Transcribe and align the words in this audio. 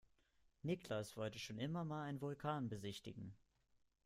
Niklas 0.63 1.15
wollte 1.15 1.37
schon 1.37 1.59
immer 1.59 1.83
mal 1.85 2.01
einen 2.05 2.21
Vulkan 2.21 2.69
besichtigen. 2.69 3.37